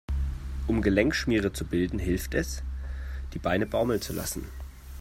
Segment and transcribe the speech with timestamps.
[0.65, 2.63] Um Gelenkschmiere zu bilden, hilft es,
[3.35, 4.47] die Beine baumeln zu lassen.